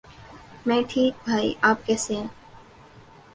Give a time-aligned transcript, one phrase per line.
[0.65, 2.27] میں ٹھیک بھائی آپ کیسے ہیں؟